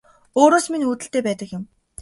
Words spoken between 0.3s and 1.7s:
Өөрөөс минь үүдэлтэй байдаг юм